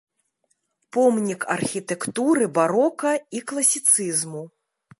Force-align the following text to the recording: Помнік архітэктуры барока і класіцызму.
Помнік 0.95 1.41
архітэктуры 1.57 2.49
барока 2.57 3.13
і 3.41 3.45
класіцызму. 3.53 4.43